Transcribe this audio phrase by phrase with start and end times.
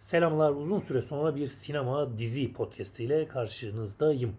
[0.00, 0.52] Selamlar.
[0.52, 4.36] Uzun süre sonra bir sinema dizi podcast ile karşınızdayım.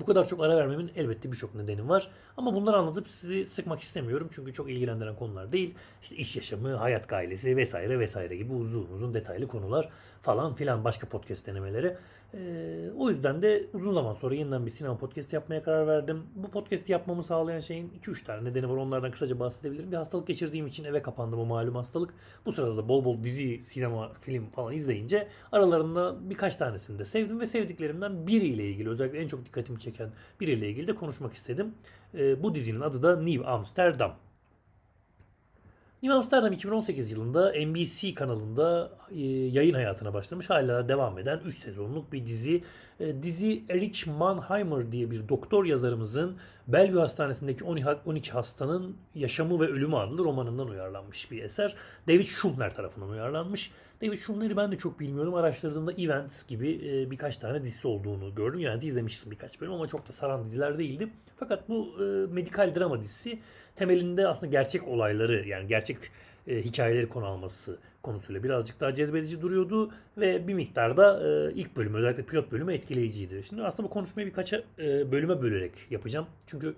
[0.00, 2.08] Bu kadar çok ara vermemin elbette birçok nedeni var.
[2.36, 4.28] Ama bunları anlatıp sizi sıkmak istemiyorum.
[4.32, 5.74] Çünkü çok ilgilendiren konular değil.
[6.02, 9.88] İşte iş yaşamı, hayat gailesi vesaire vesaire gibi uzun uzun detaylı konular
[10.22, 11.96] falan filan başka podcast denemeleri.
[12.34, 16.22] Ee, o yüzden de uzun zaman sonra yeniden bir sinema podcast yapmaya karar verdim.
[16.34, 18.76] Bu podcast'i yapmamı sağlayan şeyin 2-3 tane nedeni var.
[18.76, 19.92] Onlardan kısaca bahsedebilirim.
[19.92, 22.14] Bir hastalık geçirdiğim için eve kapandım o malum hastalık.
[22.46, 27.40] Bu sırada da bol bol dizi, sinema, film falan izleyince aralarında birkaç tanesini de sevdim
[27.40, 31.74] ve sevdiklerimden biriyle ilgili özellikle en çok dikkatimi çeken biriyle ilgili de konuşmak istedim.
[32.14, 34.16] E, bu dizinin adı da New Amsterdam.
[36.02, 40.50] New Amsterdam 2018 yılında NBC kanalında e, yayın hayatına başlamış.
[40.50, 42.62] Hala devam eden 3 sezonluk bir dizi.
[43.00, 46.36] E, dizi Erich Mannheimer diye bir doktor yazarımızın
[46.72, 51.74] Bellevue Hastanesi'ndeki 12 hastanın yaşamı ve ölümü adlı romanından uyarlanmış bir eser.
[52.08, 53.72] David Schumler tarafından uyarlanmış.
[54.02, 55.34] David Schumler'i ben de çok bilmiyorum.
[55.34, 58.60] Araştırdığımda Events gibi e, birkaç tane dizisi olduğunu gördüm.
[58.60, 61.08] Yani izlemiştim birkaç bölüm ama çok da saran diziler değildi.
[61.36, 63.38] Fakat bu e, medikal drama dizisi
[63.76, 65.96] temelinde aslında gerçek olayları yani gerçek
[66.46, 71.94] e, hikayeleri konu alması konusuyla birazcık daha cezbedici duruyordu ve bir miktarda e, ilk bölüm
[71.94, 73.42] özellikle pilot bölümü etkileyiciydi.
[73.48, 74.62] Şimdi aslında bu konuşmayı birkaç e,
[75.12, 76.26] bölüme bölerek yapacağım.
[76.46, 76.74] Çünkü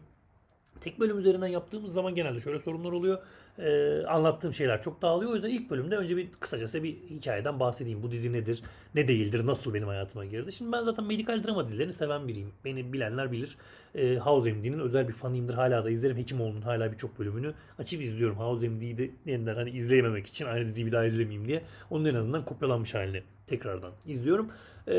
[0.81, 3.19] tek bölüm üzerinden yaptığımız zaman genelde şöyle sorunlar oluyor
[3.59, 5.31] e, anlattığım şeyler çok dağılıyor.
[5.31, 8.03] O yüzden ilk bölümde önce bir kısacası bir hikayeden bahsedeyim.
[8.03, 8.63] Bu dizi nedir,
[8.95, 10.53] ne değildir, nasıl benim hayatıma girdi.
[10.53, 12.53] Şimdi ben zaten medikal drama dizilerini seven biriyim.
[12.65, 13.57] Beni bilenler bilir.
[13.95, 15.55] E, House MD'nin özel bir fanıyımdır.
[15.55, 16.17] Hala da izlerim.
[16.17, 18.37] Hekimoğlu'nun hala birçok bölümünü açıp izliyorum.
[18.37, 21.63] House MD'yi de yeniden hani izleyememek için aynı diziyi bir daha izlemeyeyim diye.
[21.91, 24.51] Onun en azından kopyalanmış halini tekrardan izliyorum.
[24.89, 24.95] E,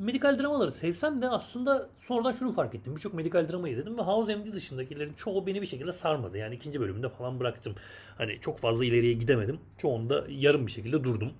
[0.00, 2.96] medikal dramaları sevsem de aslında sonradan şunu fark ettim.
[2.96, 6.38] Birçok medikal drama izledim ve House MD dışındakilerin çoğu beni bir şekilde sarmadı.
[6.38, 7.74] Yani ikinci bölümünde falan bıraktım.
[8.18, 9.60] Hani çok fazla ileriye gidemedim.
[9.78, 11.32] Çoğunda yarım bir şekilde durdum.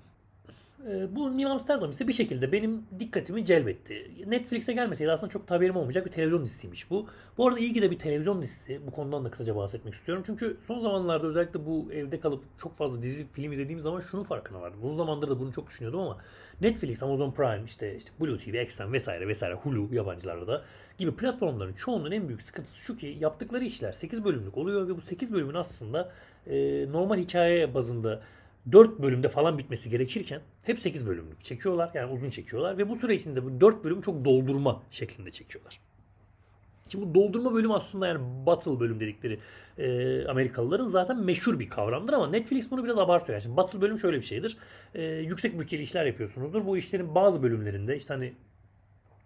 [0.86, 4.10] Ee, bu New Amsterdam ise bir şekilde benim dikkatimi celbetti.
[4.26, 7.06] Netflix'e gelmeseydi aslında çok haberim olmayacak bir televizyon dizisiymiş bu.
[7.38, 8.80] Bu arada iyi ki de bir televizyon dizisi.
[8.86, 10.22] Bu konudan da kısaca bahsetmek istiyorum.
[10.26, 14.60] Çünkü son zamanlarda özellikle bu evde kalıp çok fazla dizi, film izlediğim zaman şunun farkına
[14.60, 14.80] vardım.
[14.82, 16.18] Uzun zamandır da bunu çok düşünüyordum ama
[16.60, 20.64] Netflix, Amazon Prime, işte işte Blue TV, Exxon vesaire vesaire Hulu yabancılarda da
[20.98, 25.00] gibi platformların çoğunun en büyük sıkıntısı şu ki yaptıkları işler 8 bölümlük oluyor ve bu
[25.00, 26.12] 8 bölümün aslında
[26.46, 28.22] e, normal hikaye bazında
[28.72, 31.90] 4 bölümde falan bitmesi gerekirken hep 8 bölümlük çekiyorlar.
[31.94, 35.80] Yani uzun çekiyorlar ve bu süre içinde bu 4 bölüm çok doldurma şeklinde çekiyorlar.
[36.88, 39.38] Şimdi bu doldurma bölüm aslında yani battle bölüm dedikleri
[39.78, 43.36] e, Amerikalıların zaten meşhur bir kavramdır ama Netflix bunu biraz abartıyor.
[43.36, 44.56] Yani şimdi battle bölüm şöyle bir şeydir.
[44.94, 46.66] E, yüksek bütçeli işler yapıyorsunuzdur.
[46.66, 48.34] Bu işlerin bazı bölümlerinde işte hani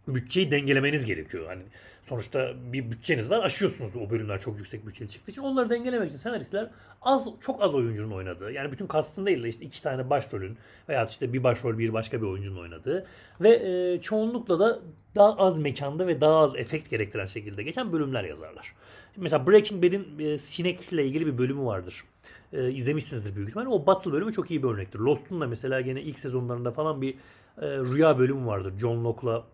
[0.08, 1.46] bütçeyi dengelemeniz gerekiyor.
[1.46, 1.62] Hani
[2.02, 5.42] sonuçta bir bütçeniz var aşıyorsunuz o bölümler çok yüksek bütçeli çıktığı için.
[5.42, 6.70] Onları dengelemek için senaristler
[7.02, 10.58] az çok az oyuncunun oynadığı yani bütün kastın değil de işte iki tane başrolün
[10.88, 13.06] veya işte bir başrol bir başka bir oyuncunun oynadığı
[13.40, 14.80] ve e, çoğunlukla da
[15.14, 18.74] daha az mekanda ve daha az efekt gerektiren şekilde geçen bölümler yazarlar.
[19.16, 22.04] Mesela Breaking Bad'in e, sinekle ilgili bir bölümü vardır
[22.52, 23.68] e, izlemişsinizdir büyük ihtimalle.
[23.68, 24.98] O Battle bölümü çok iyi bir örnektir.
[24.98, 27.14] Lost'un da mesela gene ilk sezonlarında falan bir
[27.58, 28.72] e, rüya bölümü vardır.
[28.78, 29.44] John Locke'la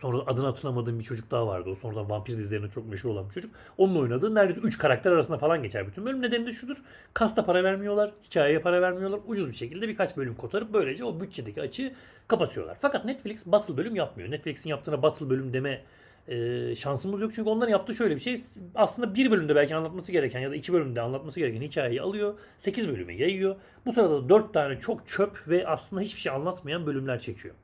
[0.00, 1.70] Sonra adını hatırlamadığım bir çocuk daha vardı.
[1.70, 3.50] O sonradan vampir dizilerinde çok meşhur olan bir çocuk.
[3.78, 6.22] Onun oynadığı neredeyse 3 karakter arasında falan geçer bütün bölüm.
[6.22, 6.76] Nedeni de şudur.
[7.14, 8.10] Kasta para vermiyorlar.
[8.24, 9.20] Hikayeye para vermiyorlar.
[9.26, 11.92] Ucuz bir şekilde birkaç bölüm kotarıp böylece o bütçedeki açığı
[12.28, 12.76] kapatıyorlar.
[12.80, 14.30] Fakat Netflix battle bölüm yapmıyor.
[14.30, 15.82] Netflix'in yaptığına battle bölüm deme
[16.28, 17.32] e, şansımız yok.
[17.34, 18.36] Çünkü onların yaptığı şöyle bir şey.
[18.74, 22.34] Aslında bir bölümde belki anlatması gereken ya da iki bölümde anlatması gereken hikayeyi alıyor.
[22.58, 23.56] 8 bölüme yayıyor.
[23.86, 27.54] Bu sırada da 4 tane çok çöp ve aslında hiçbir şey anlatmayan bölümler çekiyor.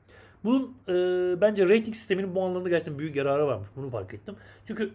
[0.43, 0.93] Bunun e,
[1.41, 3.69] bence rating sisteminin bu anlamda gerçekten büyük yararı varmış.
[3.75, 4.35] Bunu fark ettim.
[4.65, 4.91] Çünkü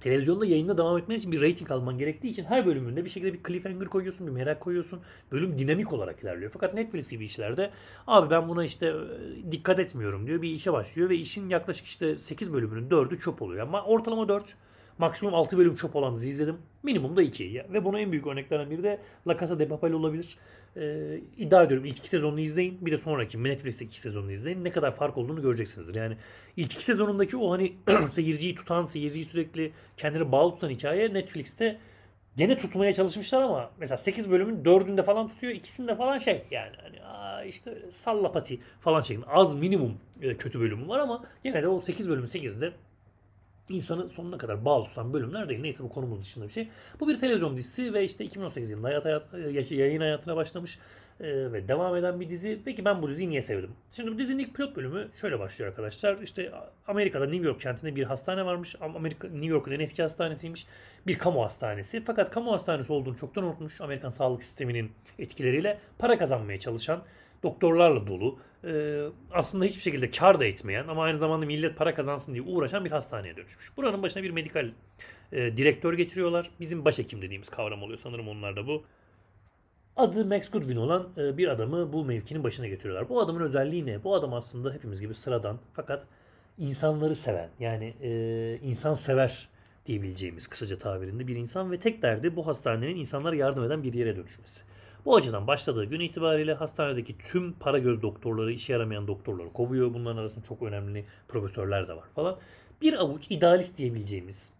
[0.00, 3.42] televizyonda yayında devam etmen için bir rating alman gerektiği için her bölümünde bir şekilde bir
[3.42, 5.00] cliffhanger koyuyorsun, bir merak koyuyorsun.
[5.32, 6.50] Bölüm dinamik olarak ilerliyor.
[6.50, 7.70] Fakat Netflix gibi işlerde
[8.06, 8.94] abi ben buna işte
[9.50, 10.42] dikkat etmiyorum diyor.
[10.42, 13.66] Bir işe başlıyor ve işin yaklaşık işte 8 bölümünün 4'ü çöp oluyor.
[13.66, 14.56] Ama ortalama 4
[14.98, 16.58] Maksimum 6 bölüm çöp olan dizi izledim.
[16.82, 17.64] Minimum da 2.
[17.72, 20.36] Ve buna en büyük örneklerden biri de La Casa de Papel olabilir.
[20.76, 22.78] Ee, iddia ediyorum ilk iki sezonunu izleyin.
[22.80, 24.64] Bir de sonraki Netflix'teki iki sezonunu izleyin.
[24.64, 25.94] Ne kadar fark olduğunu göreceksinizdir.
[25.94, 26.16] Yani
[26.56, 27.72] ilk iki sezonundaki o hani
[28.10, 31.78] seyirciyi tutan, seyirciyi sürekli kendini bağlı tutan hikaye Netflix'te
[32.36, 35.52] gene tutmaya çalışmışlar ama mesela 8 bölümün 4'ünde falan tutuyor.
[35.52, 36.96] ikisinde falan şey yani hani
[37.48, 41.80] işte öyle sallapati falan şeklinde az minimum e, kötü bölümü var ama gene de o
[41.80, 42.72] 8 bölümün 8'de
[43.68, 45.60] insanı sonuna kadar bağlı tutan bölümler değil.
[45.60, 46.68] Neyse bu konumuz dışında bir şey.
[47.00, 50.78] Bu bir televizyon dizisi ve işte 2018 yılında hayat, hayat, yayın hayatına başlamış
[51.20, 52.60] e, ve devam eden bir dizi.
[52.64, 53.70] Peki ben bu diziyi niye sevdim?
[53.90, 56.18] Şimdi bu dizinin ilk pilot bölümü şöyle başlıyor arkadaşlar.
[56.18, 56.52] İşte
[56.86, 58.76] Amerika'da New York kentinde bir hastane varmış.
[58.80, 60.66] Amerika New York'un en eski hastanesiymiş.
[61.06, 62.00] Bir kamu hastanesi.
[62.00, 63.80] Fakat kamu hastanesi olduğunu çoktan unutmuş.
[63.80, 67.02] Amerikan sağlık sisteminin etkileriyle para kazanmaya çalışan
[67.42, 68.38] doktorlarla dolu.
[68.64, 69.02] E,
[69.32, 72.90] aslında hiçbir şekilde kar da etmeyen ama aynı zamanda millet para kazansın diye uğraşan bir
[72.90, 73.76] hastaneye dönüşmüş.
[73.76, 74.70] Buranın başına bir medikal
[75.32, 76.50] e, direktör getiriyorlar.
[76.60, 78.84] Bizim başhekim dediğimiz kavram oluyor sanırım onlarda bu.
[79.96, 83.08] Adı Max Goodwin olan e, bir adamı bu mevkinin başına getiriyorlar.
[83.08, 84.04] Bu adamın özelliği ne?
[84.04, 86.06] Bu adam aslında hepimiz gibi sıradan fakat
[86.58, 89.48] insanları seven yani e, insan sever
[89.86, 94.16] diyebileceğimiz kısaca tabirinde bir insan ve tek derdi bu hastanenin insanlara yardım eden bir yere
[94.16, 94.62] dönüşmesi.
[95.06, 99.94] Bu açıdan başladığı gün itibariyle hastanedeki tüm para göz doktorları, işe yaramayan doktorları kovuyor.
[99.94, 102.38] Bunların arasında çok önemli profesörler de var falan.
[102.82, 104.52] Bir avuç idealist diyebileceğimiz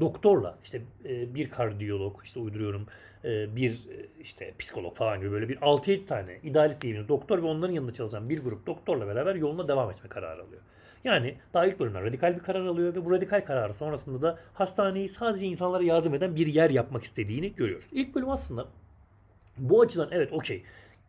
[0.00, 2.86] doktorla işte e, bir kardiyolog işte uyduruyorum
[3.24, 7.46] e, bir e, işte psikolog falan gibi böyle bir 6-7 tane idealist diyebileceğimiz doktor ve
[7.46, 10.62] onların yanında çalışan bir grup doktorla beraber yoluna devam etme kararı alıyor.
[11.04, 15.08] Yani daha ilk bölümden radikal bir karar alıyor ve bu radikal kararı sonrasında da hastaneyi
[15.08, 17.88] sadece insanlara yardım eden bir yer yapmak istediğini görüyoruz.
[17.92, 18.66] İlk bölüm aslında
[19.62, 20.64] bu açıdan evet okey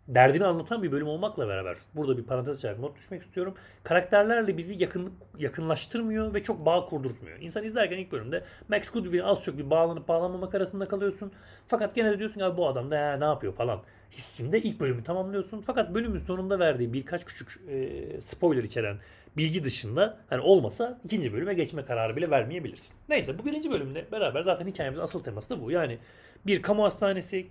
[0.07, 3.53] derdini anlatan bir bölüm olmakla beraber burada bir parantez açarak not düşmek istiyorum.
[3.83, 7.39] Karakterlerle bizi yakınlık yakınlaştırmıyor ve çok bağ kurdurtmuyor.
[7.39, 11.31] İnsan izlerken ilk bölümde Max Goodwin az çok bir bağlanıp bağlanmamak arasında kalıyorsun.
[11.67, 15.61] Fakat gene de diyorsun ki bu adam da ne yapıyor falan hissinde ilk bölümü tamamlıyorsun.
[15.61, 18.97] Fakat bölümün sonunda verdiği birkaç küçük e, spoiler içeren
[19.37, 22.95] bilgi dışında hani olmasa ikinci bölüme geçme kararı bile vermeyebilirsin.
[23.09, 25.71] Neyse bu birinci bölümde beraber zaten hikayemizin asıl teması da bu.
[25.71, 25.99] Yani
[26.45, 27.47] bir kamu hastanesi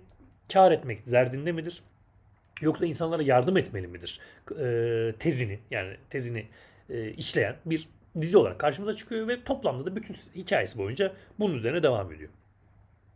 [0.53, 1.83] kar etmek derdinde midir?
[2.61, 4.19] Yoksa insanlara yardım etmeli midir?
[4.59, 6.47] E, tezini yani tezini
[6.89, 7.87] e, işleyen bir
[8.21, 12.29] dizi olarak karşımıza çıkıyor ve toplamda da bütün hikayesi boyunca bunun üzerine devam ediyor.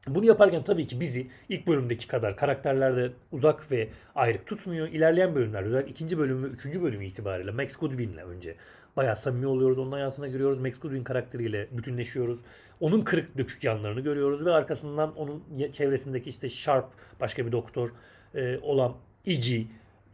[0.08, 4.88] Bunu yaparken tabii ki bizi ilk bölümdeki kadar karakterlerde uzak ve ayrık tutmuyor.
[4.88, 8.56] İlerleyen bölümler özellikle ikinci bölüm ve üçüncü bölüm itibariyle Max Goodwin'le önce
[8.98, 9.80] bayağı samimi oluyoruz.
[9.80, 10.60] Onun hayatına giriyoruz.
[10.60, 12.40] Max Goodwin karakteriyle bütünleşiyoruz.
[12.80, 16.86] Onun kırık dökük yanlarını görüyoruz ve arkasından onun çevresindeki işte Sharp
[17.20, 17.90] başka bir doktor
[18.36, 18.94] e, olan
[19.26, 19.62] Iggy,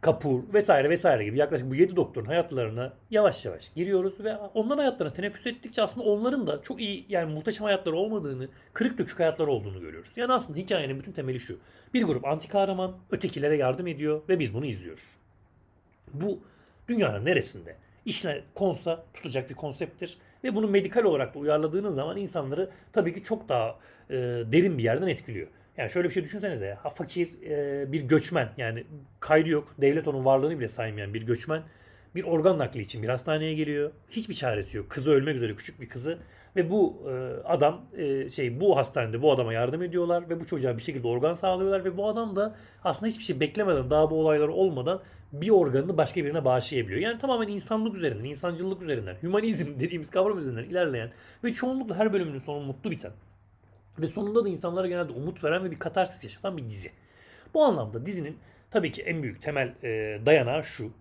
[0.04, 5.14] Kapur vesaire vesaire gibi yaklaşık bu 7 doktorun hayatlarına yavaş yavaş giriyoruz ve onların hayatlarına
[5.14, 9.80] teneffüs ettikçe aslında onların da çok iyi yani muhteşem hayatları olmadığını, kırık dökük hayatları olduğunu
[9.80, 10.10] görüyoruz.
[10.16, 11.58] Yani aslında hikayenin bütün temeli şu.
[11.94, 15.16] Bir grup anti kahraman ötekilere yardım ediyor ve biz bunu izliyoruz.
[16.12, 16.40] Bu
[16.88, 22.70] dünyanın neresinde işine konsa tutacak bir konsepttir ve bunu medikal olarak da uyarladığınız zaman insanları
[22.92, 23.78] tabii ki çok daha
[24.10, 24.14] e,
[24.52, 25.48] derin bir yerden etkiliyor.
[25.76, 26.78] Yani şöyle bir şey düşünsenize.
[26.82, 28.84] Ha, fakir e, bir göçmen yani
[29.20, 29.74] kaydı yok.
[29.78, 31.62] Devlet onun varlığını bile saymayan bir göçmen
[32.14, 33.90] bir organ nakli için bir hastaneye geliyor.
[34.10, 34.90] Hiçbir çaresi yok.
[34.90, 36.18] Kızı ölmek üzere küçük bir kızı
[36.56, 37.12] ve bu e,
[37.44, 41.34] adam e, şey bu hastanede bu adama yardım ediyorlar ve bu çocuğa bir şekilde organ
[41.34, 45.96] sağlıyorlar ve bu adam da aslında hiçbir şey beklemeden daha bu olaylar olmadan bir organını
[45.96, 47.00] başka birine bağışlayabiliyor.
[47.00, 51.10] Yani tamamen insanlık üzerinden, insancılık üzerinden, hümanizm dediğimiz kavram üzerinden ilerleyen
[51.44, 53.12] ve çoğunlukla her bölümünün sonu mutlu biten
[53.98, 56.90] ve sonunda da insanlara genelde umut veren ve bir katarsis yaşatan bir dizi.
[57.54, 58.38] Bu anlamda dizinin
[58.70, 60.92] tabii ki en büyük temel e, dayanağı şu.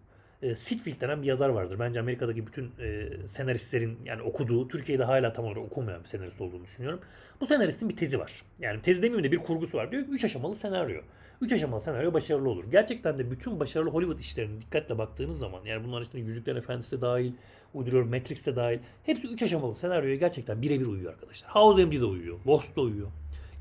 [0.43, 1.79] E, Sitfield denen bir yazar vardır.
[1.79, 6.63] Bence Amerika'daki bütün e, senaristlerin yani okuduğu, Türkiye'de hala tam olarak okunmayan bir senarist olduğunu
[6.63, 6.99] düşünüyorum.
[7.41, 8.41] Bu senaristin bir tezi var.
[8.59, 9.91] Yani tez demeyeyim de bir kurgusu var.
[9.91, 11.01] Diyor 3 aşamalı senaryo.
[11.41, 12.63] 3 aşamalı senaryo başarılı olur.
[12.71, 17.01] Gerçekten de bütün başarılı Hollywood işlerine dikkatle baktığınız zaman yani bunların içinde Yüzüklerin Efendisi de
[17.01, 17.33] dahil,
[17.73, 18.79] uyduruyorum Matrix de dahil.
[19.03, 21.51] Hepsi 3 aşamalı senaryoya gerçekten birebir uyuyor arkadaşlar.
[21.51, 22.39] House MD de uyuyor.
[22.47, 23.07] Lost da uyuyor.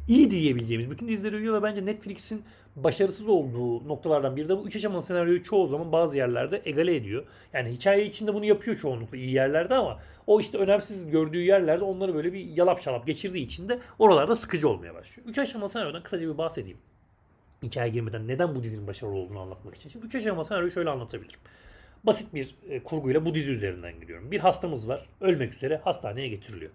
[0.09, 2.45] İyi diyebileceğimiz bütün dizileri uyuyor ve bence Netflix'in
[2.77, 7.25] başarısız olduğu noktalardan biri de bu 3 aşamalı senaryoyu çoğu zaman bazı yerlerde egale ediyor.
[7.53, 12.15] Yani hikaye içinde bunu yapıyor çoğunlukla iyi yerlerde ama o işte önemsiz gördüğü yerlerde onları
[12.15, 15.29] böyle bir yalap şalap geçirdiği için de oralarda sıkıcı olmaya başlıyor.
[15.29, 16.79] 3 aşamalı senaryodan kısaca bir bahsedeyim.
[17.63, 19.89] Hikaye girmeden neden bu dizinin başarılı olduğunu anlatmak için.
[19.89, 21.41] Şimdi 3 aşamalı senaryoyu şöyle anlatabilirim.
[22.05, 24.31] Basit bir e, kurguyla bu dizi üzerinden gidiyorum.
[24.31, 25.07] Bir hastamız var.
[25.21, 26.71] Ölmek üzere hastaneye getiriliyor.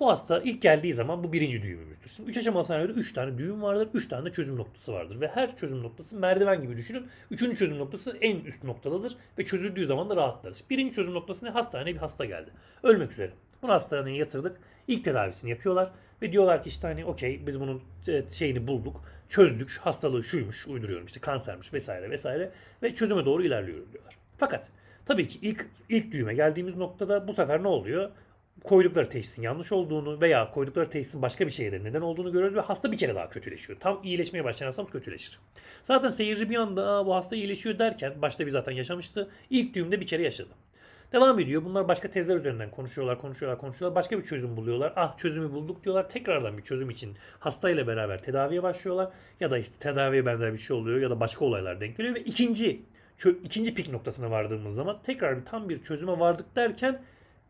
[0.00, 2.08] Bu hasta ilk geldiği zaman bu birinci düğümümüzdür.
[2.08, 3.88] Şimdi 3 aşamalı senaryoda 3 tane düğüm vardır.
[3.94, 5.20] 3 tane de çözüm noktası vardır.
[5.20, 7.06] Ve her çözüm noktası merdiven gibi düşünün.
[7.30, 9.16] Üçüncü çözüm noktası en üst noktadadır.
[9.38, 10.64] Ve çözüldüğü zaman da rahatlarız.
[10.70, 11.50] Birinci çözüm noktası ne?
[11.50, 12.50] Hastaneye bir hasta geldi.
[12.82, 13.30] Ölmek üzere.
[13.62, 14.60] Bunu hastaneye yatırdık.
[14.88, 15.90] İlk tedavisini yapıyorlar.
[16.22, 19.04] Ve diyorlar ki işte hani okey biz bunun e, şeyini bulduk.
[19.28, 19.80] Çözdük.
[19.82, 22.50] Hastalığı şuymuş uyduruyorum işte kansermiş vesaire vesaire.
[22.82, 24.14] Ve çözüme doğru ilerliyoruz diyorlar.
[24.38, 24.68] Fakat
[25.06, 28.10] tabii ki ilk ilk düğüme geldiğimiz noktada bu sefer ne oluyor?
[28.64, 32.92] Koydukları teşhisin yanlış olduğunu veya koydukları teşhisin başka bir şeyde neden olduğunu görüyoruz ve hasta
[32.92, 33.80] bir kere daha kötüleşiyor.
[33.80, 35.38] Tam iyileşmeye başlayan hastamız kötüleşir.
[35.82, 39.30] Zaten seyirci bir anda bu hasta iyileşiyor derken başta bir zaten yaşamıştı.
[39.50, 40.50] İlk düğümde bir kere yaşadı.
[41.12, 41.64] Devam ediyor.
[41.64, 43.94] Bunlar başka tezler üzerinden konuşuyorlar, konuşuyorlar, konuşuyorlar.
[43.96, 44.92] Başka bir çözüm buluyorlar.
[44.96, 46.08] Ah çözümü bulduk diyorlar.
[46.08, 49.12] Tekrardan bir çözüm için hastayla beraber tedaviye başlıyorlar.
[49.40, 52.14] Ya da işte tedaviye benzer bir şey oluyor ya da başka olaylar denk geliyor.
[52.14, 52.82] Ve ikinci
[53.44, 57.02] ikinci pik noktasına vardığımız zaman tekrar tam bir çözüme vardık derken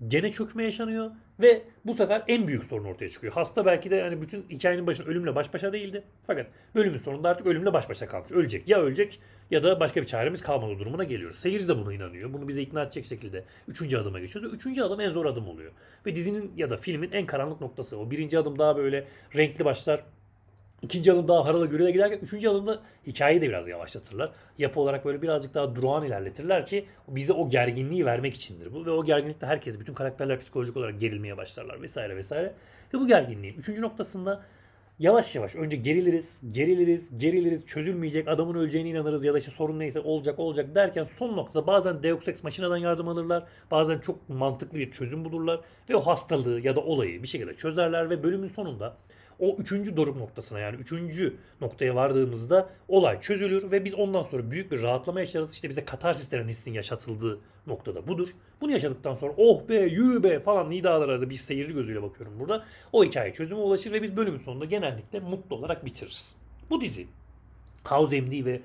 [0.08, 3.32] gene çökme yaşanıyor ve bu sefer en büyük sorun ortaya çıkıyor.
[3.32, 6.04] Hasta belki de yani bütün hikayenin başında ölümle baş başa değildi.
[6.26, 8.30] Fakat bölümün sonunda artık ölümle baş başa kalmış.
[8.32, 8.68] Ölecek.
[8.68, 11.36] Ya ölecek ya da başka bir çaremiz kalmadı durumuna geliyoruz.
[11.36, 12.32] Seyirci de buna inanıyor.
[12.32, 14.54] Bunu bize ikna edecek şekilde üçüncü adıma geçiyoruz.
[14.54, 15.72] Üçüncü adım en zor adım oluyor.
[16.06, 17.98] Ve dizinin ya da filmin en karanlık noktası.
[17.98, 19.04] O birinci adım daha böyle
[19.36, 20.04] renkli başlar.
[20.82, 24.32] İkinci adım daha harala gürele giderken üçüncü adımda hikayeyi de biraz yavaşlatırlar.
[24.58, 28.86] Yapı olarak böyle birazcık daha durağan ilerletirler ki bize o gerginliği vermek içindir bu.
[28.86, 32.54] Ve o gerginlikte herkes, bütün karakterler psikolojik olarak gerilmeye başlarlar vesaire vesaire.
[32.94, 34.42] Ve bu gerginliğin üçüncü noktasında
[34.98, 40.00] yavaş yavaş önce geriliriz, geriliriz, geriliriz, çözülmeyecek, adamın öleceğine inanırız ya da işte sorun neyse
[40.00, 43.44] olacak olacak derken son noktada bazen Deus Ex Machina'dan yardım alırlar.
[43.70, 45.60] Bazen çok mantıklı bir çözüm bulurlar
[45.90, 48.96] ve o hastalığı ya da olayı bir şekilde çözerler ve bölümün sonunda
[49.38, 54.72] o üçüncü doruk noktasına yani üçüncü noktaya vardığımızda olay çözülür ve biz ondan sonra büyük
[54.72, 55.52] bir rahatlama yaşarız.
[55.52, 58.28] İşte bize katarsis denen hissin yaşatıldığı noktada budur.
[58.60, 62.64] Bunu yaşadıktan sonra oh be yürü be falan nidalara da bir seyirci gözüyle bakıyorum burada.
[62.92, 66.36] O hikaye çözüme ulaşır ve biz bölümün sonunda genellikle mutlu olarak bitiririz.
[66.70, 67.06] Bu dizi
[67.84, 68.60] House MD ve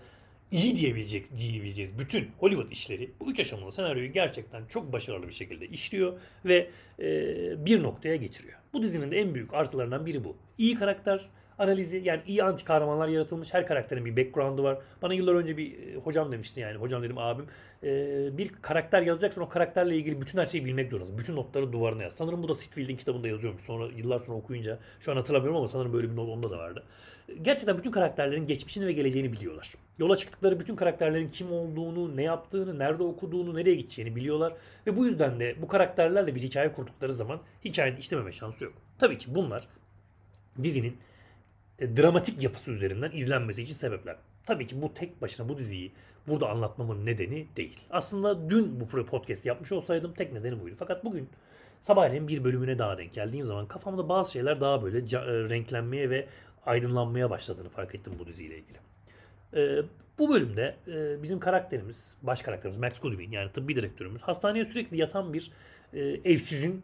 [0.51, 5.67] iyi diyebilecek diyebileceğiz bütün Hollywood işleri bu üç aşamalı senaryoyu gerçekten çok başarılı bir şekilde
[5.67, 8.59] işliyor ve e, bir noktaya getiriyor.
[8.73, 10.37] Bu dizinin de en büyük artılarından biri bu.
[10.57, 11.21] İyi karakter
[11.59, 13.53] analizi yani iyi anti kahramanlar yaratılmış.
[13.53, 14.77] Her karakterin bir background'u var.
[15.01, 16.77] Bana yıllar önce bir e, hocam demişti yani.
[16.77, 17.45] Hocam dedim abim.
[17.83, 21.17] E, bir karakter yazacaksan o karakterle ilgili bütün her şeyi bilmek zorundasın.
[21.17, 22.13] Bütün notları duvarına yaz.
[22.13, 23.61] Sanırım bu da Sitfield'in kitabında yazıyormuş.
[23.61, 26.83] Sonra yıllar sonra okuyunca şu an hatırlamıyorum ama sanırım böyle bir not onda da vardı.
[27.41, 29.73] Gerçekten bütün karakterlerin geçmişini ve geleceğini biliyorlar.
[29.99, 34.53] Yola çıktıkları bütün karakterlerin kim olduğunu, ne yaptığını, nerede okuduğunu, nereye gideceğini biliyorlar.
[34.87, 38.73] Ve bu yüzden de bu karakterlerle bir hikaye kurdukları zaman hikayenin işlememe şansı yok.
[38.99, 39.67] Tabii ki bunlar
[40.63, 40.97] dizinin
[41.79, 44.15] e, dramatik yapısı üzerinden izlenmesi için sebepler.
[44.45, 45.91] Tabii ki bu tek başına bu diziyi
[46.27, 47.79] burada anlatmamın nedeni değil.
[47.89, 50.75] Aslında dün bu podcast yapmış olsaydım tek nedeni buydu.
[50.79, 51.29] Fakat bugün
[51.81, 56.27] sabahleyin bir bölümüne daha denk geldiğim zaman kafamda bazı şeyler daha böyle e, renklenmeye ve
[56.65, 58.77] aydınlanmaya başladığını fark ettim bu diziyle ilgili.
[59.53, 59.81] Ee,
[60.19, 65.33] bu bölümde e, bizim karakterimiz, baş karakterimiz Max Goodwin yani tıbbi direktörümüz hastaneye sürekli yatan
[65.33, 65.51] bir
[65.93, 66.83] e, evsizin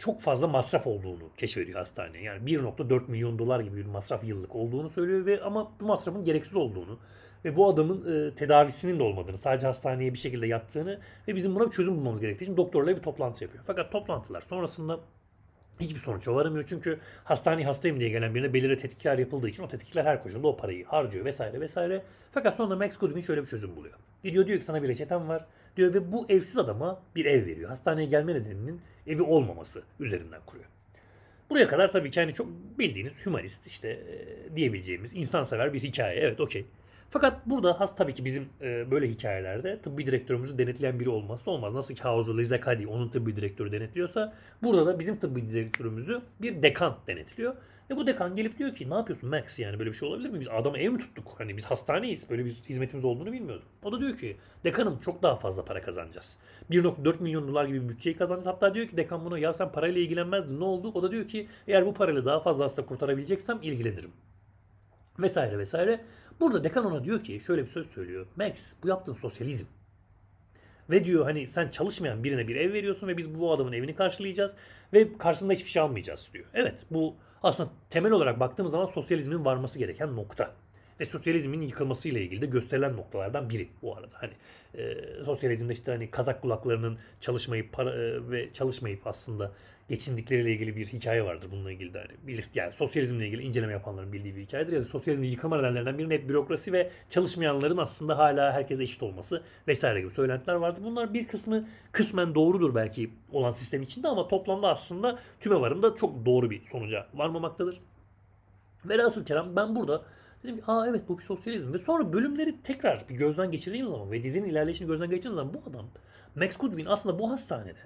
[0.00, 2.22] çok fazla masraf olduğunu keşfediyor hastane.
[2.22, 6.56] Yani 1.4 milyon dolar gibi bir masraf yıllık olduğunu söylüyor ve ama bu masrafın gereksiz
[6.56, 6.98] olduğunu
[7.44, 11.66] ve bu adamın e, tedavisinin de olmadığını, sadece hastaneye bir şekilde yattığını ve bizim buna
[11.66, 13.64] bir çözüm bulmamız gerektiği için doktorla bir toplantı yapıyor.
[13.66, 15.00] Fakat toplantılar sonrasında
[15.80, 16.64] hiçbir sonuca varamıyor.
[16.68, 20.56] Çünkü hastaneye hastayım diye gelen birine belirli tetkikler yapıldığı için o tetkikler her koşulda o
[20.56, 22.02] parayı harcıyor vesaire vesaire.
[22.32, 23.94] Fakat sonra Max Goodwin şöyle bir çözüm buluyor.
[24.24, 25.46] Gidiyor diyor ki sana bir reçetem var
[25.76, 27.68] diyor ve bu evsiz adama bir ev veriyor.
[27.68, 30.66] Hastaneye gelme nedeninin evi olmaması üzerinden kuruyor.
[31.50, 32.46] Buraya kadar tabii ki hani çok
[32.78, 36.20] bildiğiniz humanist işte e, diyebileceğimiz insansever bir hikaye.
[36.20, 36.66] Evet okey.
[37.10, 41.74] Fakat burada has tabii ki bizim e, böyle hikayelerde tıbbi direktörümüzü denetleyen biri olmazsa olmaz.
[41.74, 46.96] Nasıl ki Hauser Lizakadi onun tıbbi direktörü denetliyorsa burada da bizim tıbbi direktörümüzü bir dekan
[47.06, 47.54] denetliyor.
[47.90, 50.40] Ve bu dekan gelip diyor ki ne yapıyorsun Max yani böyle bir şey olabilir mi?
[50.40, 51.34] Biz adamı ev mi tuttuk?
[51.38, 52.30] Hani biz hastaneyiz.
[52.30, 53.64] Böyle bir hizmetimiz olduğunu bilmiyordum.
[53.84, 56.36] O da diyor ki dekanım çok daha fazla para kazanacağız.
[56.70, 58.46] 1.4 milyon dolar gibi bir bütçeyi kazanacağız.
[58.46, 60.92] Hatta diyor ki dekan buna ya sen parayla ilgilenmezdin ne oldu?
[60.94, 64.10] O da diyor ki eğer bu parayla daha fazla hasta kurtarabileceksem ilgilenirim.
[65.18, 66.00] Vesaire vesaire.
[66.40, 68.26] Burada dekan ona diyor ki şöyle bir söz söylüyor.
[68.36, 69.66] Max bu yaptığın sosyalizm.
[70.90, 74.54] Ve diyor hani sen çalışmayan birine bir ev veriyorsun ve biz bu adamın evini karşılayacağız
[74.92, 76.44] ve karşılığında hiçbir şey almayacağız diyor.
[76.54, 80.54] Evet bu aslında temel olarak baktığımız zaman sosyalizmin varması gereken nokta.
[81.00, 84.14] Ve sosyalizmin yıkılmasıyla ilgili de gösterilen noktalardan biri bu arada.
[84.14, 84.32] Hani
[84.74, 89.52] e, sosyalizmde işte hani kazak kulaklarının çalışmayıp para e, ve çalışmayıp aslında
[89.88, 91.98] geçindikleriyle ilgili bir hikaye vardır bununla ilgili de.
[91.98, 94.72] Hani bir list yani sosyalizmle ilgili inceleme yapanların bildiği bir hikayedir.
[94.72, 99.42] Ya da sosyalizmin yıkılma nedenlerinden biri hep bürokrasi ve çalışmayanların aslında hala herkese eşit olması
[99.68, 100.80] vesaire gibi söylentiler vardı.
[100.84, 106.26] Bunlar bir kısmı kısmen doğrudur belki olan sistem içinde ama toplamda aslında tüme varımda çok
[106.26, 107.80] doğru bir sonuca varmamaktadır.
[108.84, 110.02] Velhasıl kelam ben burada
[110.44, 111.74] Dedim ki aa evet bu bir sosyalizm.
[111.74, 115.62] Ve sonra bölümleri tekrar bir gözden geçirdiğim zaman ve dizinin ilerleyişini gözden geçirdiğim zaman bu
[115.70, 115.86] adam
[116.36, 117.80] Max Goodwin aslında bu hastanede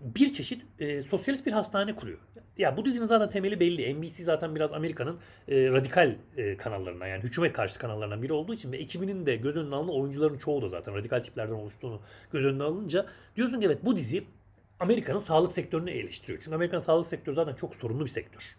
[0.00, 2.18] bir çeşit e, sosyalist bir hastane kuruyor.
[2.58, 3.94] Ya bu dizinin zaten temeli belli.
[3.94, 5.18] NBC zaten biraz Amerika'nın
[5.48, 9.56] e, radikal e, kanallarından yani hükümet karşı kanallarından biri olduğu için ve ekibinin de göz
[9.56, 12.00] önüne alınan oyuncuların çoğu da zaten radikal tiplerden oluştuğunu
[12.32, 13.06] göz önüne alınca
[13.36, 14.24] diyorsun ki evet bu dizi
[14.80, 16.40] Amerika'nın sağlık sektörünü eleştiriyor.
[16.44, 18.56] Çünkü Amerikan sağlık sektörü zaten çok sorunlu bir sektör.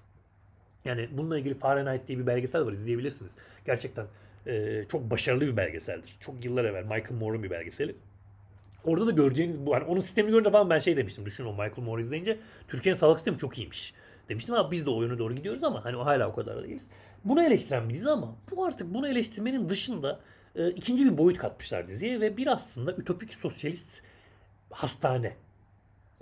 [0.85, 3.35] Yani bununla ilgili Fahrenheit diye bir belgesel var izleyebilirsiniz.
[3.65, 4.05] Gerçekten
[4.47, 6.17] e, çok başarılı bir belgeseldir.
[6.19, 7.95] Çok yıllar evvel Michael Moore'un bir belgeseli.
[8.85, 9.75] Orada da göreceğiniz bu.
[9.75, 11.25] Hani onun sistemini görünce falan ben şey demiştim.
[11.25, 12.37] Düşün o Michael Moore izleyince.
[12.67, 13.93] Türkiye'nin sağlık sistemi çok iyiymiş.
[14.29, 16.89] Demiştim ama biz de o doğru gidiyoruz ama hani o hala o kadar da değiliz.
[17.25, 20.19] Bunu eleştiren bir ama bu artık bunu eleştirmenin dışında
[20.55, 24.03] e, ikinci bir boyut katmışlar diziye ve bir aslında ütopik sosyalist
[24.71, 25.35] hastane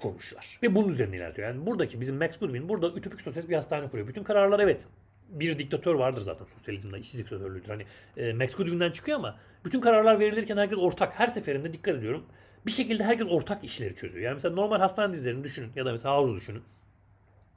[0.02, 0.60] kurmuşlar.
[0.64, 1.48] Ve bunun üzerine ilerliyor.
[1.48, 4.08] Yani buradaki bizim Max Durbin burada ütopik sosyalist bir hastane kuruyor.
[4.08, 4.88] Bütün kararlar evet
[5.32, 7.00] bir diktatör vardır zaten sosyalizmde.
[7.00, 7.70] İşçi diktatörlüğüdür.
[7.70, 7.86] Hani
[8.18, 11.20] e, Max Goodwin'den çıkıyor ama bütün kararlar verilirken herkes ortak.
[11.20, 12.26] Her seferinde dikkat ediyorum.
[12.66, 14.26] Bir şekilde herkes ortak işleri çözüyor.
[14.26, 16.64] Yani mesela normal hastane dizilerini düşünün ya da mesela House'u düşünün.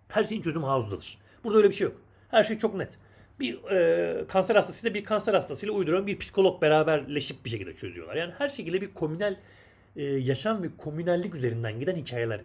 [0.08, 1.18] Her şeyin çözümü House'dadır.
[1.44, 1.96] Burada öyle bir şey yok.
[2.30, 2.98] Her şey çok net.
[3.40, 8.16] Bir e, kanser hastasıyla bir kanser hastasıyla uyduran bir psikolog beraberleşip bir şekilde çözüyorlar.
[8.16, 9.36] Yani her şekilde bir komünel
[9.96, 12.40] e, yaşam ve komünellik üzerinden giden hikayeler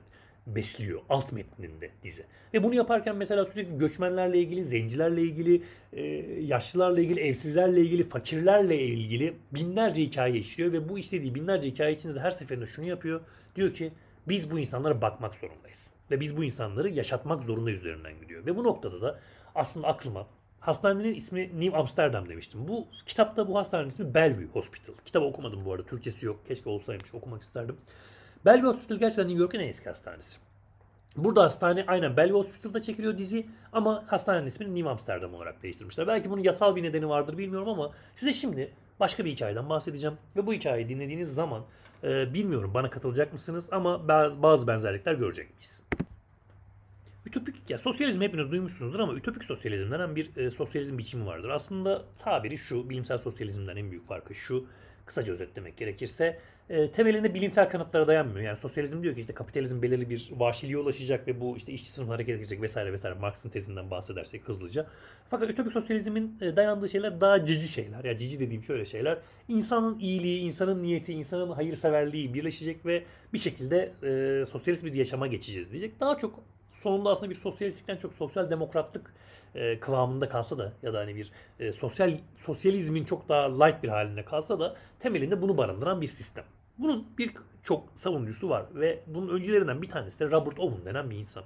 [0.47, 2.25] besliyor alt metninde dizi.
[2.53, 5.63] Ve bunu yaparken mesela sürekli göçmenlerle ilgili, zencilerle ilgili,
[5.93, 6.01] e,
[6.41, 12.15] yaşlılarla ilgili, evsizlerle ilgili, fakirlerle ilgili binlerce hikaye işliyor ve bu istediği binlerce hikaye içinde
[12.15, 13.21] de her seferinde şunu yapıyor.
[13.55, 13.91] Diyor ki
[14.27, 15.91] biz bu insanlara bakmak zorundayız.
[16.11, 18.45] Ve biz bu insanları yaşatmak zorundayız üzerinden gidiyor.
[18.45, 19.19] Ve bu noktada da
[19.55, 20.27] aslında aklıma
[20.59, 22.67] Hastanenin ismi New Amsterdam demiştim.
[22.67, 24.93] Bu kitapta bu hastanenin ismi Bellevue Hospital.
[25.05, 25.85] Kitabı okumadım bu arada.
[25.85, 26.45] Türkçesi yok.
[26.45, 27.13] Keşke olsaymış.
[27.13, 27.77] Okumak isterdim.
[28.45, 30.39] Bellevue Hospital gerçekten New York'un en eski hastanesi.
[31.17, 36.07] Burada hastane aynen Bellevue Hospital'da çekiliyor dizi ama hastanenin ismini New Amsterdam olarak değiştirmişler.
[36.07, 40.17] Belki bunun yasal bir nedeni vardır bilmiyorum ama size şimdi başka bir hikayeden bahsedeceğim.
[40.35, 41.63] Ve bu hikayeyi dinlediğiniz zaman
[42.03, 44.07] e, bilmiyorum bana katılacak mısınız ama
[44.41, 45.88] bazı benzerlikler görecek miyiz?
[47.25, 51.49] Ütopik ya sosyalizm hepiniz duymuşsunuzdur ama ütopik sosyalizm denen bir e, sosyalizm biçimi vardır.
[51.49, 54.65] Aslında tabiri şu, bilimsel sosyalizmden en büyük farkı şu.
[55.05, 58.39] Kısaca özetlemek gerekirse e, temelinde bilimsel kanıtlara dayanmıyor.
[58.39, 62.11] Yani sosyalizm diyor ki işte kapitalizm belirli bir vahşiliğe ulaşacak ve bu işte işçi sınıfı
[62.11, 63.19] hareket edecek vesaire vesaire.
[63.19, 64.87] Marx'ın tezinden bahsedersek hızlıca.
[65.29, 68.03] Fakat ütopik sosyalizmin e, dayandığı şeyler daha cici şeyler.
[68.03, 69.17] Ya cici dediğim şöyle şeyler.
[69.47, 75.71] İnsanın iyiliği, insanın niyeti, insanın hayırseverliği birleşecek ve bir şekilde e, sosyalist bir yaşama geçeceğiz
[75.71, 75.99] diyecek.
[75.99, 76.43] Daha çok
[76.79, 79.13] sonunda aslında bir sosyalistlikten çok sosyal demokratlık
[79.55, 83.89] e, kıvamında kalsa da ya da hani bir e, sosyal sosyalizmin çok daha light bir
[83.89, 86.43] halinde kalsa da temelinde bunu barındıran bir sistem.
[86.77, 87.31] Bunun bir
[87.63, 91.43] çok savunucusu var ve bunun öncülerinden bir tanesi de Robert Owen denen bir insan.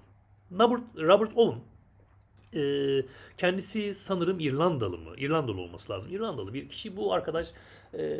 [0.51, 1.61] Robert, Robert Owen
[2.55, 3.05] e,
[3.37, 5.11] kendisi sanırım İrlandalı mı?
[5.17, 6.11] İrlandalı olması lazım.
[6.11, 6.97] İrlandalı bir kişi.
[6.97, 7.53] Bu arkadaş
[7.93, 8.19] e,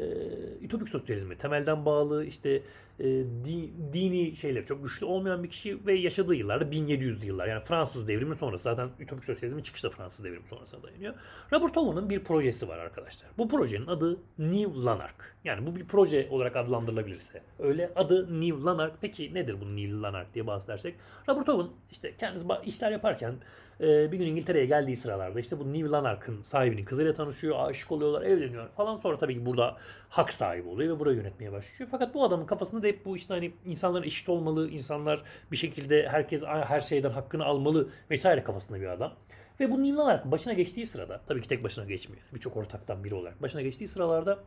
[0.62, 2.62] ütopik sosyalizme temelden bağlı işte
[3.00, 3.06] e,
[3.46, 8.08] di, dini şeyler çok güçlü olmayan bir kişi ve yaşadığı yıllarda 1700'lü yıllar yani Fransız
[8.08, 11.14] devrimi sonrası zaten ütopik sosyalizmin çıkışı da Fransız devrimi sonrasına dayanıyor.
[11.54, 13.30] Robert Owen'ın bir projesi var arkadaşlar.
[13.38, 15.36] Bu projenin adı New Lanark.
[15.44, 18.94] Yani bu bir proje olarak adlandırılabilirse öyle adı New Lanark.
[19.02, 20.96] Peki nedir bu New Lanark diye bahsedersek
[21.30, 23.36] Robert Owen işte kendisi işler yaparken
[23.82, 28.22] e, bir gün İngiltere'ye geldiği sıralarda işte bu New Lanark'ın sahibinin kızıyla tanışıyor, aşık oluyorlar,
[28.22, 28.98] evleniyor falan.
[28.98, 29.78] Sonra tabii ki burada burada
[30.10, 31.90] hak sahibi oluyor ve burayı yönetmeye başlıyor.
[31.92, 36.08] Fakat bu adamın kafasında da hep bu işte hani insanlar eşit olmalı, insanlar bir şekilde
[36.10, 39.14] herkes her şeyden hakkını almalı vesaire kafasında bir adam.
[39.60, 42.24] Ve bu Neil Lanark'ın başına geçtiği sırada, tabii ki tek başına geçmiyor.
[42.34, 44.40] Birçok ortaktan biri olarak başına geçtiği sıralarda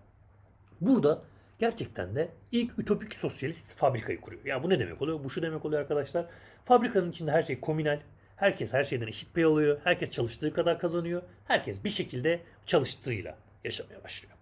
[0.80, 1.22] burada
[1.58, 4.44] gerçekten de ilk ütopik sosyalist fabrikayı kuruyor.
[4.44, 5.24] Ya bu ne demek oluyor?
[5.24, 6.26] Bu şu demek oluyor arkadaşlar.
[6.64, 8.00] Fabrikanın içinde her şey komünel.
[8.36, 9.78] Herkes her şeyden eşit pay alıyor.
[9.84, 11.22] Herkes çalıştığı kadar kazanıyor.
[11.44, 14.36] Herkes bir şekilde çalıştığıyla yaşamaya başlıyor.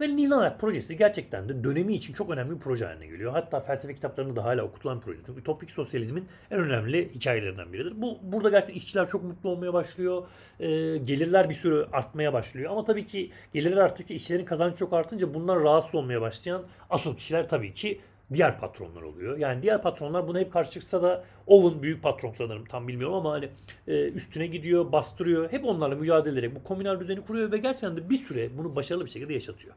[0.00, 3.32] Ve Nil projesi gerçekten de dönemi için çok önemli bir proje haline geliyor.
[3.32, 5.18] Hatta felsefe kitaplarında da hala okutulan bir proje.
[5.26, 8.02] Çünkü ütopik sosyalizmin en önemli hikayelerinden biridir.
[8.02, 10.26] Bu burada gerçekten işçiler çok mutlu olmaya başlıyor.
[10.60, 12.70] E, gelirler bir sürü artmaya başlıyor.
[12.70, 17.48] Ama tabii ki gelirler arttıkça işçilerin kazancı çok artınca bunlar rahatsız olmaya başlayan asıl kişiler
[17.48, 18.00] tabii ki
[18.32, 19.38] diğer patronlar oluyor.
[19.38, 23.32] Yani diğer patronlar buna hep karşı çıksa da Owen büyük patron sanırım tam bilmiyorum ama
[23.32, 23.48] hani
[23.88, 25.52] e, üstüne gidiyor, bastırıyor.
[25.52, 29.04] Hep onlarla mücadele ederek bu komünal düzeni kuruyor ve gerçekten de bir süre bunu başarılı
[29.04, 29.74] bir şekilde yaşatıyor.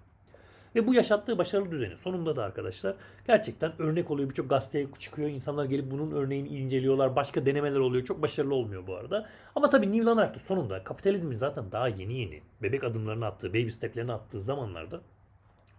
[0.75, 2.95] Ve bu yaşattığı başarılı düzeni sonunda da arkadaşlar
[3.27, 4.29] gerçekten örnek oluyor.
[4.29, 5.29] Birçok gazeteye çıkıyor.
[5.29, 7.15] insanlar gelip bunun örneğini inceliyorlar.
[7.15, 8.05] Başka denemeler oluyor.
[8.05, 9.29] Çok başarılı olmuyor bu arada.
[9.55, 13.67] Ama tabii Neil Lanark da sonunda kapitalizmin zaten daha yeni yeni bebek adımlarını attığı, baby
[13.67, 15.01] steplerini attığı zamanlarda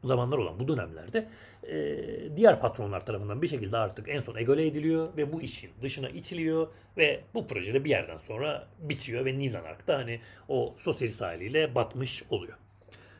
[0.06, 1.28] zamanlar olan bu dönemlerde
[1.68, 6.08] e, diğer patronlar tarafından bir şekilde artık en son egale ediliyor ve bu işin dışına
[6.08, 11.22] itiliyor ve bu projede bir yerden sonra bitiyor ve Neil Lanark da hani o sosyalist
[11.22, 12.58] haliyle batmış oluyor.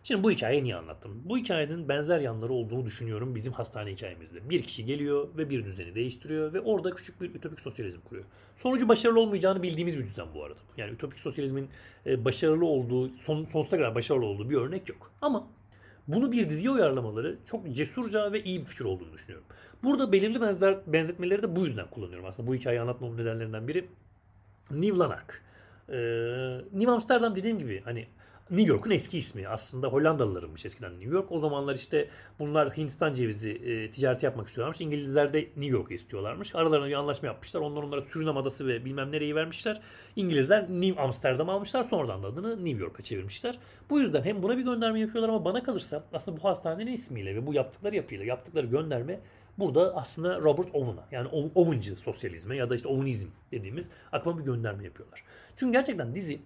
[0.05, 1.23] Şimdi bu hikayeyi niye anlattım?
[1.25, 4.51] Bu hikayenin benzer yanları olduğunu düşünüyorum bizim hastane hikayemizde.
[4.51, 8.25] Bir kişi geliyor ve bir düzeni değiştiriyor ve orada küçük bir ütopik sosyalizm kuruyor.
[8.57, 10.59] Sonucu başarılı olmayacağını bildiğimiz bir düzen bu arada.
[10.77, 11.69] Yani ütopik sosyalizmin
[12.07, 15.13] başarılı olduğu, son, sonsuza kadar başarılı olduğu bir örnek yok.
[15.23, 15.47] Ama
[16.09, 19.47] bunu bir diziye uyarlamaları çok cesurca ve iyi bir fikir olduğunu düşünüyorum.
[19.83, 22.49] Burada belirli benzer benzetmeleri de bu yüzden kullanıyorum aslında.
[22.49, 23.89] Bu hikayeyi anlatmamın nedenlerinden biri
[24.71, 25.43] New Lanark.
[25.89, 25.95] Ee,
[26.73, 28.07] New Amsterdam dediğim gibi hani
[28.51, 29.49] New York'un eski ismi.
[29.49, 31.33] Aslında Hollandalılarınmış eskiden New York.
[31.33, 34.81] O zamanlar işte bunlar Hindistan cevizi e, ticareti yapmak istiyorlarmış.
[34.81, 36.55] İngilizler de New York'u istiyorlarmış.
[36.55, 37.61] Aralarında bir anlaşma yapmışlar.
[37.61, 39.81] Onlar onlara Surinam adası ve bilmem nereyi vermişler.
[40.17, 41.83] İngilizler New Amsterdam almışlar.
[41.83, 43.59] Sonradan da adını New York'a çevirmişler.
[43.91, 47.47] Bu yüzden hem buna bir gönderme yapıyorlar ama bana kalırsa aslında bu hastanenin ismiyle ve
[47.47, 49.21] bu yaptıkları yapıyla yaptıkları gönderme
[49.59, 54.85] burada aslında Robert Owen'a yani Owen'cı sosyalizme ya da işte Owenizm dediğimiz aklıma bir gönderme
[54.85, 55.25] yapıyorlar.
[55.57, 56.41] Çünkü gerçekten dizi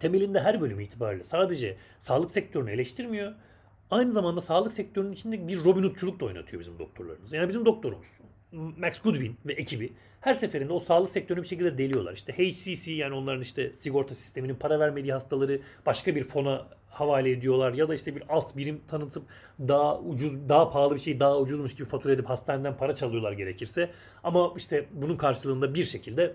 [0.00, 3.32] temelinde her bölümü itibariyle sadece sağlık sektörünü eleştirmiyor.
[3.90, 7.32] Aynı zamanda sağlık sektörünün içinde bir Robin Hood'culuk da oynatıyor bizim doktorlarımız.
[7.32, 8.06] Yani bizim doktorumuz
[8.52, 12.12] Max Goodwin ve ekibi her seferinde o sağlık sektörünü bir şekilde deliyorlar.
[12.12, 17.72] İşte HCC yani onların işte sigorta sisteminin para vermediği hastaları başka bir fona havale ediyorlar
[17.72, 19.24] ya da işte bir alt birim tanıtıp
[19.60, 23.90] daha ucuz daha pahalı bir şey daha ucuzmuş gibi fatura edip hastaneden para çalıyorlar gerekirse.
[24.24, 26.34] Ama işte bunun karşılığında bir şekilde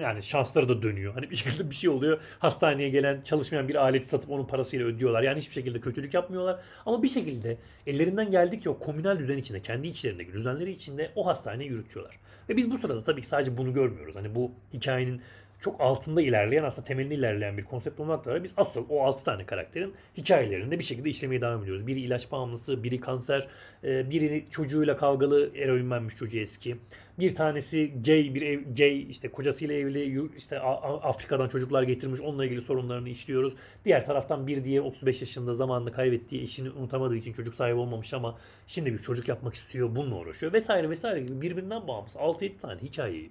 [0.00, 1.14] yani şansları da dönüyor.
[1.14, 2.20] Hani bir şekilde bir şey oluyor.
[2.38, 5.22] Hastaneye gelen çalışmayan bir aleti satıp onun parasıyla ödüyorlar.
[5.22, 6.60] Yani hiçbir şekilde kötülük yapmıyorlar.
[6.86, 7.56] Ama bir şekilde
[7.86, 12.16] ellerinden geldikçe o komünal düzen içinde, kendi içlerindeki düzenleri içinde o hastaneyi yürütüyorlar.
[12.48, 14.16] Ve biz bu sırada tabii ki sadece bunu görmüyoruz.
[14.16, 15.20] Hani bu hikayenin
[15.62, 19.46] çok altında ilerleyen aslında temelinde ilerleyen bir konsept olmakla beraber biz asıl o 6 tane
[19.46, 21.86] karakterin hikayelerinde bir şekilde işlemeye devam ediyoruz.
[21.86, 23.48] Biri ilaç bağımlısı, biri kanser,
[23.84, 26.76] e, biri çocuğuyla kavgalı eroinmenmiş çocuğu eski.
[27.18, 32.62] Bir tanesi gay bir ev, gay işte kocasıyla evli işte Afrika'dan çocuklar getirmiş onunla ilgili
[32.62, 33.54] sorunlarını işliyoruz.
[33.84, 38.38] Diğer taraftan bir diye 35 yaşında zamanını kaybettiği eşini unutamadığı için çocuk sahibi olmamış ama
[38.66, 43.30] şimdi bir çocuk yapmak istiyor bununla uğraşıyor vesaire vesaire gibi birbirinden bağımsız 6-7 tane hikayeyi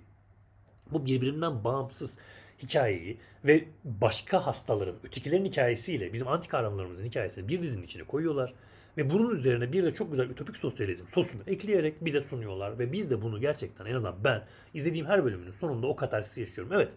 [0.91, 2.17] bu birbirinden bağımsız
[2.63, 8.53] hikayeyi ve başka hastaların, ötekilerin hikayesiyle bizim anti kahramanlarımızın hikayesini bir dizinin içine koyuyorlar.
[8.97, 12.79] Ve bunun üzerine bir de çok güzel ütopik sosyalizm sosunu ekleyerek bize sunuyorlar.
[12.79, 16.73] Ve biz de bunu gerçekten en azından ben izlediğim her bölümünün sonunda o katarsisi yaşıyorum.
[16.73, 16.89] Evet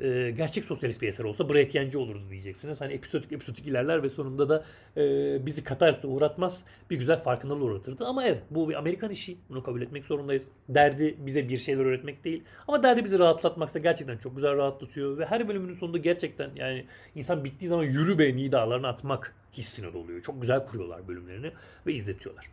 [0.00, 2.80] e, gerçek sosyalist bir eser olsa Brett Yenci olurdu diyeceksiniz.
[2.80, 4.64] Hani episodik episodik ilerler ve sonunda da
[4.96, 5.02] e,
[5.46, 6.64] bizi katarsise uğratmaz.
[6.90, 8.06] Bir güzel farkındalığı uğratırdı.
[8.06, 9.38] Ama evet bu bir Amerikan işi.
[9.48, 10.46] Bunu kabul etmek zorundayız.
[10.68, 12.44] Derdi bize bir şeyler öğretmek değil.
[12.68, 15.18] Ama derdi bizi rahatlatmaksa gerçekten çok güzel rahatlatıyor.
[15.18, 20.22] Ve her bölümünün sonunda gerçekten yani insan bittiği zaman yürü be nidalarını atmak hissine doluyor.
[20.22, 21.52] Çok güzel kuruyorlar bölümlerini
[21.86, 22.46] ve izletiyorlar.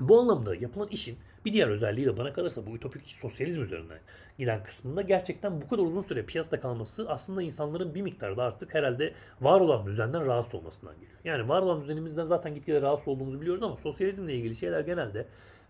[0.00, 3.98] Bu anlamda yapılan işin bir diğer özelliği de bana kalırsa bu ütopik sosyalizm üzerinden
[4.38, 9.12] giden kısmında gerçekten bu kadar uzun süre piyasada kalması aslında insanların bir miktarda artık herhalde
[9.40, 11.18] var olan düzenden rahatsız olmasından geliyor.
[11.24, 15.26] Yani var olan düzenimizden zaten gitgide rahatsız olduğumuzu biliyoruz ama sosyalizmle ilgili şeyler genelde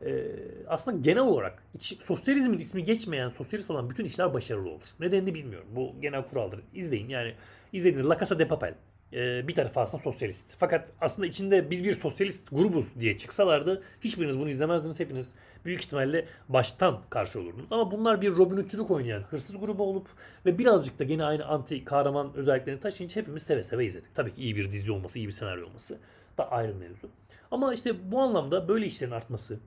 [0.06, 0.24] e,
[0.68, 4.86] aslında genel olarak iç, sosyalizmin ismi geçmeyen sosyalist olan bütün işler başarılı olur.
[5.00, 5.68] Nedenini bilmiyorum.
[5.76, 6.60] Bu genel kuraldır.
[6.74, 7.34] İzleyin yani
[7.72, 8.74] izlediğiniz La Casa de Papel
[9.12, 10.54] e, bir tarafı aslında sosyalist.
[10.58, 15.00] Fakat aslında içinde biz bir sosyalist grubuz diye çıksalardı hiçbiriniz bunu izlemezdiniz.
[15.00, 17.66] Hepiniz büyük ihtimalle baştan karşı olurdunuz.
[17.70, 20.08] Ama bunlar bir Robin Hood'culuk oynayan hırsız grubu olup
[20.46, 24.14] ve birazcık da gene aynı anti kahraman özelliklerini taşıyınca hepimiz seve seve izledik.
[24.14, 25.98] Tabii ki iyi bir dizi olması, iyi bir senaryo olması
[26.38, 27.08] da ayrı mevzu.
[27.50, 29.58] Ama işte bu anlamda böyle işlerin artması,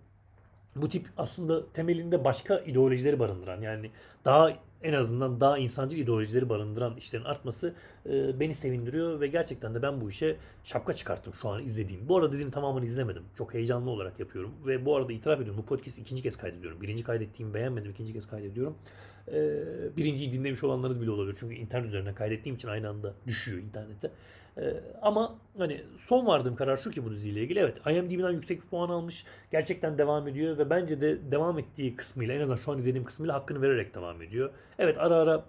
[0.76, 3.92] bu tip aslında temelinde başka ideolojileri barındıran yani
[4.26, 4.52] daha
[4.84, 7.74] en azından daha insancıl ideolojileri barındıran işlerin artması
[8.06, 12.10] e, beni sevindiriyor ve gerçekten de ben bu işe şapka çıkarttım şu an izlediğim.
[12.10, 13.24] Bu arada dizinin tamamını izlemedim.
[13.38, 16.82] Çok heyecanlı olarak yapıyorum ve bu arada itiraf ediyorum bu podcast'i ikinci kez kaydediyorum.
[16.82, 18.76] Birinci kaydettiğimi beğenmedim ikinci kez kaydediyorum.
[19.28, 19.38] E,
[19.98, 24.12] birinciyi dinlemiş olanlarınız bile olabilir çünkü internet üzerinden kaydettiğim için aynı anda düşüyor internete.
[24.58, 27.60] Ee, ama hani son vardığım karar şu ki bu diziyle ilgili.
[27.60, 29.26] Evet IMDb'den yüksek bir puan almış.
[29.52, 33.36] Gerçekten devam ediyor ve bence de devam ettiği kısmıyla en azından şu an izlediğim kısmıyla
[33.36, 34.50] hakkını vererek devam ediyor.
[34.80, 35.46] Evet ara ara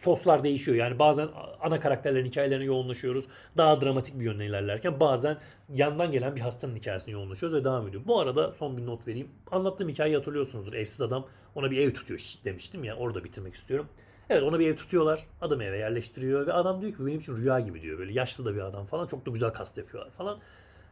[0.00, 0.76] soslar değişiyor.
[0.76, 1.28] Yani bazen
[1.60, 3.24] ana karakterlerin hikayelerine yoğunlaşıyoruz.
[3.56, 5.38] Daha dramatik bir yönde ilerlerken bazen
[5.74, 8.02] yandan gelen bir hastanın hikayesine yoğunlaşıyoruz ve devam ediyor.
[8.06, 9.28] Bu arada son bir not vereyim.
[9.50, 10.72] Anlattığım hikayeyi hatırlıyorsunuzdur.
[10.72, 12.96] Evsiz adam ona bir ev tutuyor demiştim ya.
[12.96, 13.86] Orada bitirmek istiyorum.
[14.30, 15.26] Evet ona bir ev tutuyorlar.
[15.40, 17.98] Adamı eve yerleştiriyor ve adam diyor ki benim için rüya gibi diyor.
[17.98, 19.06] Böyle yaşlı da bir adam falan.
[19.06, 20.38] Çok da güzel kast yapıyorlar falan.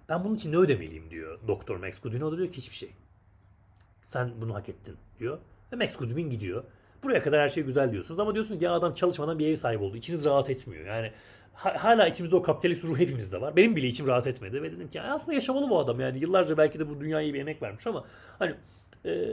[0.08, 2.20] Ben bunun için ne ödemeliyim diyor Doktor Max Goodwin.
[2.20, 2.90] Diyor ki hiçbir şey.
[4.02, 5.38] Sen bunu hak ettin diyor.
[5.72, 6.64] Ve Max Goodwin gidiyor.
[7.02, 9.96] Buraya kadar her şey güzel diyorsunuz ama diyorsunuz ya adam çalışmadan bir ev sahibi oldu.
[9.96, 10.86] İçiniz rahat etmiyor.
[10.86, 11.12] Yani
[11.52, 13.56] hala içimizde o kapitalist ruh hepimizde var.
[13.56, 16.78] Benim bile içim rahat etmedi ve dedim ki aslında yaşamalı bu adam yani yıllarca belki
[16.78, 18.04] de bu dünyaya bir emek vermiş ama
[18.38, 18.54] hani
[19.04, 19.28] e,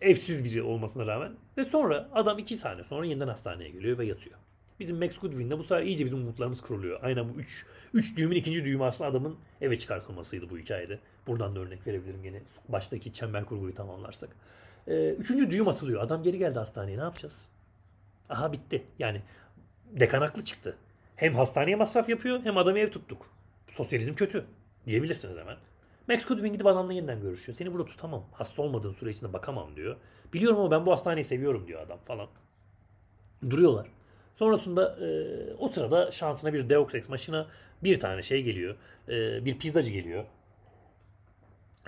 [0.00, 1.32] evsiz biri olmasına rağmen.
[1.56, 4.36] Ve sonra adam iki saniye sonra yeniden hastaneye geliyor ve yatıyor.
[4.80, 7.00] Bizim Max Goodwin'de bu sefer iyice bizim umutlarımız kırılıyor.
[7.02, 10.98] Aynen bu üç, üç düğümün ikinci düğümü aslında adamın eve çıkartılmasıydı bu hikayede.
[11.26, 14.30] Buradan da örnek verebilirim gene baştaki çember kurguyu tamamlarsak.
[14.88, 16.02] Ee, üçüncü düğüm asılıyor.
[16.02, 17.48] Adam geri geldi hastaneye ne yapacağız?
[18.28, 18.82] Aha bitti.
[18.98, 19.22] Yani
[19.92, 20.76] dekan haklı çıktı.
[21.16, 23.30] Hem hastaneye masraf yapıyor hem adamı ev tuttuk.
[23.68, 24.44] Sosyalizm kötü
[24.86, 25.56] diyebilirsiniz hemen.
[26.08, 27.56] Max Goodwin gidip adamla yeniden görüşüyor.
[27.56, 28.24] Seni burada tutamam.
[28.32, 29.96] Hasta olmadığın süre içinde bakamam diyor.
[30.32, 32.28] Biliyorum ama ben bu hastaneyi seviyorum diyor adam falan.
[33.50, 33.86] Duruyorlar.
[34.34, 35.08] Sonrasında e,
[35.58, 37.46] o sırada şansına bir Deus Ex maşına
[37.84, 38.76] bir tane şey geliyor.
[39.08, 40.24] E, bir pizzacı geliyor.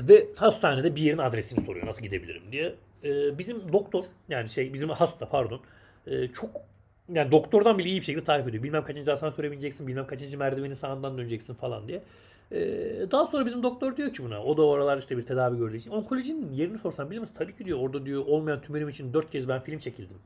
[0.01, 2.75] Ve hastanede bir yerin adresini soruyor nasıl gidebilirim diye.
[3.05, 5.61] E, bizim doktor yani şey bizim hasta pardon
[6.07, 6.51] e, çok
[7.15, 8.63] yani doktordan bile iyi bir şekilde tarif ediyor.
[8.63, 12.03] Bilmem kaçıncı asansöre bineceksin, bilmem kaçıncı merdiveni sağından döneceksin falan diye.
[12.53, 12.59] Ee,
[13.11, 15.91] daha sonra bizim doktor diyor ki buna, o da oralar işte bir tedavi gördüğü için.
[15.91, 17.35] Onkolojinin yerini sorsan bilir misin?
[17.39, 20.19] Tabii ki diyor orada diyor olmayan tümörüm için dört kez ben film çekildim.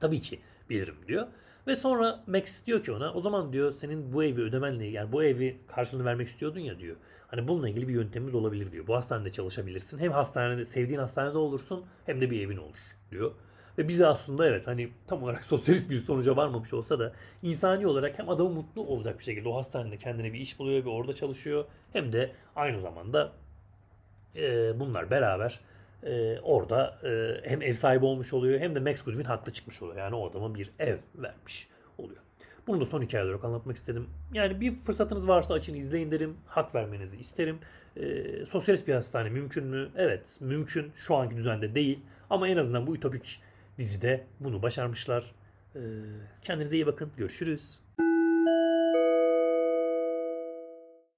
[0.00, 0.38] Tabii ki
[0.70, 1.26] bilirim diyor.
[1.68, 5.24] Ve sonra Max diyor ki ona o zaman diyor senin bu evi ödemenle yani bu
[5.24, 6.96] evi karşılığını vermek istiyordun ya diyor.
[7.26, 8.86] Hani bununla ilgili bir yöntemimiz olabilir diyor.
[8.86, 9.98] Bu hastanede çalışabilirsin.
[9.98, 12.76] Hem hastanede sevdiğin hastanede olursun hem de bir evin olur
[13.10, 13.32] diyor.
[13.78, 18.18] Ve bize aslında evet hani tam olarak sosyalist bir sonuca varmamış olsa da insani olarak
[18.18, 21.64] hem adamı mutlu olacak bir şekilde o hastanede kendine bir iş buluyor ve orada çalışıyor.
[21.92, 23.32] Hem de aynı zamanda
[24.36, 25.60] e, bunlar beraber
[26.02, 29.98] e, orada e, hem ev sahibi olmuş oluyor hem de Max Goodwin haklı çıkmış oluyor.
[29.98, 32.20] Yani o adama bir ev vermiş oluyor.
[32.66, 34.06] Bunu da son hikaye olarak anlatmak istedim.
[34.32, 36.36] Yani bir fırsatınız varsa açın izleyin derim.
[36.46, 37.58] Hak vermenizi isterim.
[37.96, 39.88] E, sosyalist bir hastane mümkün mü?
[39.96, 40.92] Evet mümkün.
[40.96, 42.00] Şu anki düzende değil.
[42.30, 43.40] Ama en azından bu ütopik
[43.78, 45.32] dizide bunu başarmışlar.
[45.74, 45.80] E,
[46.42, 47.10] kendinize iyi bakın.
[47.16, 47.87] Görüşürüz.